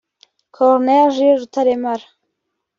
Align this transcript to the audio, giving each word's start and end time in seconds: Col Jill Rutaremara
Col 0.59 0.75
Jill 1.15 1.31
Rutaremara 1.39 2.05